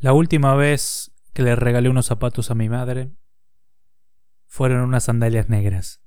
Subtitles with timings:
[0.00, 3.10] La última vez que le regalé unos zapatos a mi madre
[4.46, 6.00] fueron unas sandalias negras.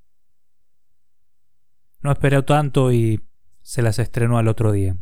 [2.00, 3.27] No esperó tanto y
[3.62, 4.98] se las estrenó al otro día.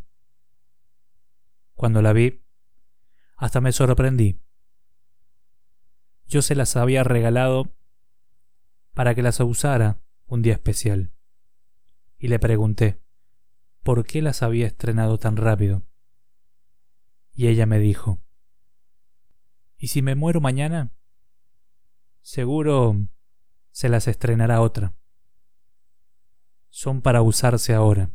[1.76, 2.44] Cuando la vi,
[3.38, 4.42] hasta me sorprendí.
[6.26, 7.76] Yo se las había regalado
[8.96, 11.14] para que las usara un día especial.
[12.18, 13.04] Y le pregunté,
[13.84, 15.84] ¿por qué las había estrenado tan rápido?
[17.32, 18.22] Y ella me dijo,
[19.80, 20.92] ¿y si me muero mañana?
[22.22, 23.08] Seguro
[23.72, 24.94] se las estrenará otra.
[26.70, 28.12] Son para usarse ahora.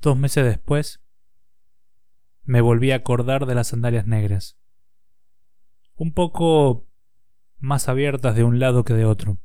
[0.00, 1.02] Dos meses después,
[2.44, 4.56] me volví a acordar de las sandalias negras.
[5.96, 6.88] Un poco
[7.58, 9.38] más abiertas de un lado que de otro.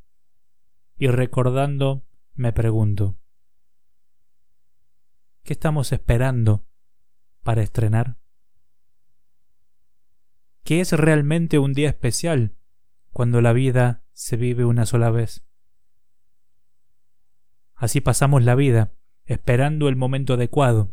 [0.96, 3.18] Y recordando, me pregunto,
[5.42, 6.66] ¿qué estamos esperando
[7.42, 8.16] para estrenar?
[10.66, 12.56] ¿Qué es realmente un día especial
[13.12, 15.46] cuando la vida se vive una sola vez?
[17.76, 18.92] Así pasamos la vida,
[19.26, 20.92] esperando el momento adecuado,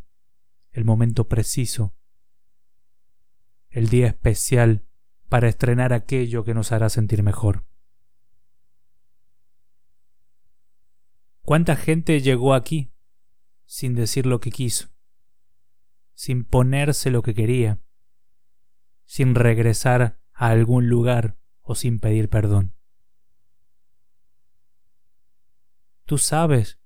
[0.69, 1.95] el momento preciso,
[3.69, 4.85] el día especial
[5.27, 7.65] para estrenar aquello que nos hará sentir mejor.
[11.41, 12.93] ¿Cuánta gente llegó aquí
[13.65, 14.93] sin decir lo que quiso?
[16.13, 17.82] sin ponerse lo que quería,
[19.05, 22.73] sin regresar a algún lugar o sin pedir perdón.
[26.05, 26.79] Tú sabes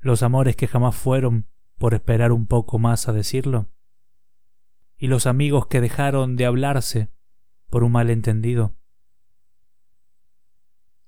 [0.00, 3.70] los amores que jamás fueron por esperar un poco más a decirlo,
[4.96, 7.10] y los amigos que dejaron de hablarse
[7.70, 8.76] por un malentendido,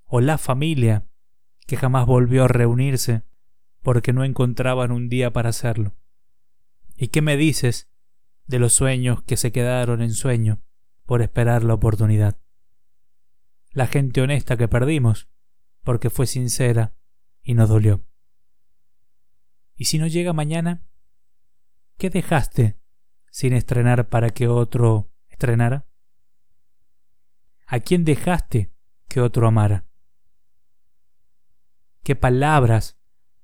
[0.05, 1.07] o la familia
[1.67, 3.23] que jamás volvió a reunirse
[3.81, 5.95] porque no encontraban un día para hacerlo.
[6.95, 7.89] ¿Y qué me dices
[8.47, 10.61] de los sueños que se quedaron en sueño
[11.05, 12.39] por esperar la oportunidad?
[13.71, 15.29] La gente honesta que perdimos
[15.83, 16.95] porque fue sincera
[17.41, 18.05] y nos dolió.
[19.75, 20.83] ¿Y si no llega mañana?
[21.97, 22.79] ¿Qué dejaste
[23.29, 25.87] sin estrenar para que otro estrenara?
[27.67, 28.73] ¿A quién dejaste
[29.07, 29.85] que otro amara?
[32.03, 32.97] ¿Qué palabras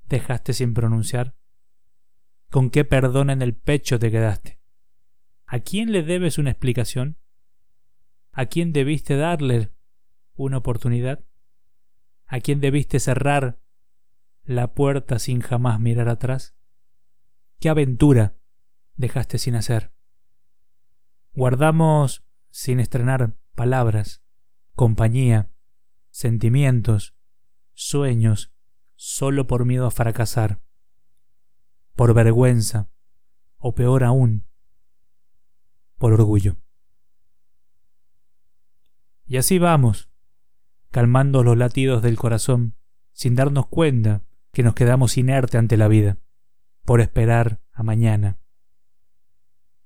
[0.04, 1.36] dejaste sin pronunciar?
[2.50, 4.63] ¿Con qué perdón en el pecho te quedaste?
[5.54, 7.20] ¿A quién le debes una explicación?
[8.32, 9.72] ¿A quién debiste darle
[10.34, 11.24] una oportunidad?
[12.26, 13.60] ¿A quién debiste cerrar
[14.46, 16.56] la puerta sin jamás mirar atrás?
[17.60, 18.36] ¿Qué aventura
[18.96, 19.94] dejaste sin hacer?
[21.34, 24.24] Guardamos sin estrenar palabras,
[24.74, 25.52] compañía,
[26.10, 27.16] sentimientos,
[27.74, 28.52] sueños,
[28.96, 30.64] solo por miedo a fracasar
[31.96, 32.90] por vergüenza,
[33.58, 34.48] o peor aún,
[36.04, 36.58] por orgullo.
[39.26, 40.10] Y así vamos,
[40.92, 42.76] calmando los latidos del corazón,
[43.14, 44.22] sin darnos cuenta
[44.52, 46.18] que nos quedamos inerte ante la vida,
[46.84, 48.38] por esperar a mañana.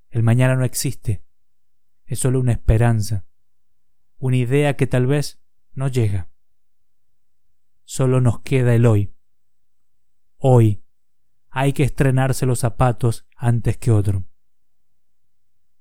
[0.10, 1.24] El mañana no existe,
[2.08, 3.28] es solo una esperanza,
[4.18, 5.40] una idea que tal vez
[5.74, 6.32] no llega.
[7.84, 9.14] Solo nos queda el hoy.
[10.38, 10.84] Hoy
[11.52, 14.28] hay que estrenarse los zapatos antes que otro.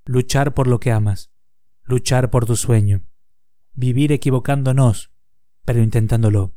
[0.07, 1.33] Luchar por lo que amas,
[1.83, 3.03] luchar por tu sueño,
[3.73, 5.11] vivir equivocándonos,
[5.65, 6.55] pero intentándolo,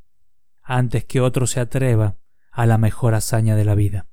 [0.63, 2.17] antes que otro se atreva
[2.53, 4.09] a la mejor hazaña de la vida.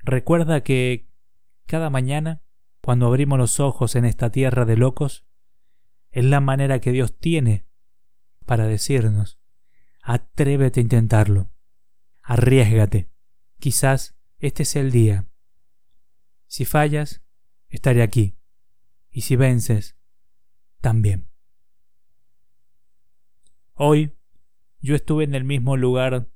[0.00, 1.08] Recuerda que
[1.66, 2.42] cada mañana,
[2.80, 5.24] cuando abrimos los ojos en esta tierra de locos,
[6.10, 7.64] es la manera que Dios tiene
[8.44, 9.38] para decirnos,
[10.02, 11.52] atrévete a intentarlo,
[12.24, 13.08] arriesgate,
[13.60, 15.28] quizás este es el día.
[16.48, 17.22] Si fallas,
[17.68, 18.37] estaré aquí.
[19.10, 19.96] Y si vences,
[20.80, 21.28] también.
[23.74, 24.12] Hoy
[24.80, 26.28] yo estuve en el mismo lugar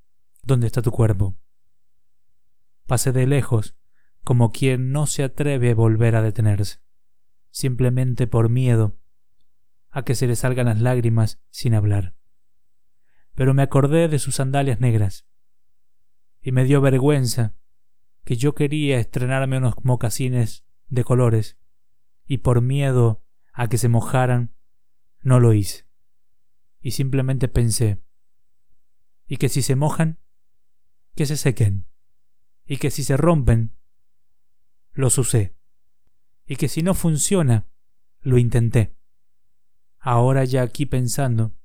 [0.43, 1.37] donde está tu cuerpo.
[2.87, 3.77] Pasé de lejos,
[4.25, 6.81] como quien no se atreve a volver a detenerse,
[7.51, 8.97] simplemente por miedo
[9.91, 12.15] a que se le salgan las lágrimas sin hablar.
[13.35, 15.27] Pero me acordé de sus sandalias negras,
[16.41, 17.55] y me dio vergüenza
[18.25, 21.59] que yo quería estrenarme unos mocasines de colores
[22.27, 24.55] y por miedo a que se mojaran
[25.21, 25.87] no lo hice.
[26.81, 28.03] Y simplemente pensé,
[29.27, 30.19] y que si se mojan,
[31.15, 31.87] que se sequen,
[32.67, 33.77] y que si se rompen,
[34.93, 35.57] los usé,
[36.47, 37.69] y que si no funciona,
[38.21, 38.97] lo intenté.
[39.99, 41.57] Ahora ya aquí pensando,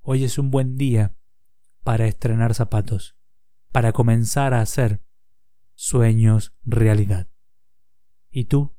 [0.00, 1.16] hoy es un buen día
[1.82, 3.16] para estrenar zapatos,
[3.72, 5.02] para comenzar a hacer
[5.74, 7.28] sueños realidad.
[8.30, 8.75] ¿Y tú?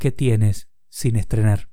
[0.00, 1.66] ¿Qué tienes sin estrenar?